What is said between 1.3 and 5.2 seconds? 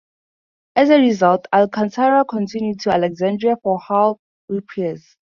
"Alcantara" continued to Alexandria for hull repairs.